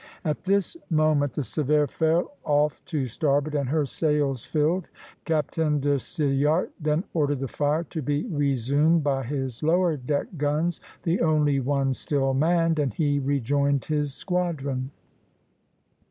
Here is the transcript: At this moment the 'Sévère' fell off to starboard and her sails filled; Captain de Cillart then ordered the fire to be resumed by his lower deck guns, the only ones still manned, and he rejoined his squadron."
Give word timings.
At 0.25 0.45
this 0.45 0.75
moment 0.89 1.33
the 1.33 1.43
'Sévère' 1.43 1.87
fell 1.87 2.35
off 2.43 2.83
to 2.85 3.05
starboard 3.05 3.53
and 3.53 3.69
her 3.69 3.85
sails 3.85 4.43
filled; 4.43 4.87
Captain 5.25 5.79
de 5.79 5.99
Cillart 5.99 6.71
then 6.79 7.03
ordered 7.13 7.37
the 7.39 7.47
fire 7.47 7.83
to 7.83 8.01
be 8.01 8.25
resumed 8.25 9.03
by 9.03 9.21
his 9.23 9.61
lower 9.61 9.97
deck 9.97 10.25
guns, 10.37 10.81
the 11.03 11.21
only 11.21 11.59
ones 11.59 11.99
still 11.99 12.33
manned, 12.33 12.79
and 12.79 12.95
he 12.95 13.19
rejoined 13.19 13.85
his 13.85 14.11
squadron." 14.15 14.89